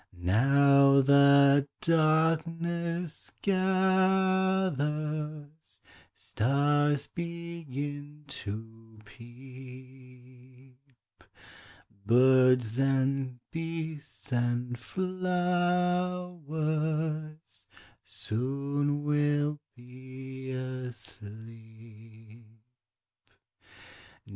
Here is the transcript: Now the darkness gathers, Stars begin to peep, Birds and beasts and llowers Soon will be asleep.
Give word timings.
Now 0.17 1.01
the 1.03 1.67
darkness 1.79 3.31
gathers, 3.43 4.71
Stars 6.11 7.05
begin 7.05 8.23
to 8.27 8.97
peep, 9.05 10.81
Birds 12.07 12.79
and 12.79 13.39
beasts 13.51 14.33
and 14.33 14.75
llowers 14.97 17.67
Soon 18.03 19.03
will 19.03 19.59
be 19.75 20.49
asleep. 20.49 22.43